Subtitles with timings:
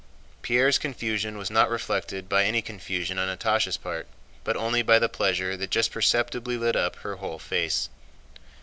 [0.41, 4.07] Pierre's confusion was not reflected by any confusion on Natásha's part,
[4.43, 7.87] but only by the pleasure that just perceptibly lit up her whole face.